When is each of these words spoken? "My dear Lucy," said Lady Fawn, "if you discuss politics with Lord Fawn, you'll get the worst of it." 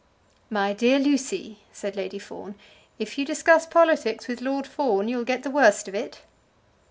"My 0.49 0.73
dear 0.73 0.97
Lucy," 0.97 1.59
said 1.71 1.95
Lady 1.95 2.17
Fawn, 2.17 2.55
"if 2.97 3.19
you 3.19 3.23
discuss 3.23 3.67
politics 3.67 4.27
with 4.27 4.41
Lord 4.41 4.65
Fawn, 4.65 5.07
you'll 5.07 5.23
get 5.23 5.43
the 5.43 5.51
worst 5.51 5.87
of 5.87 5.93
it." 5.93 6.21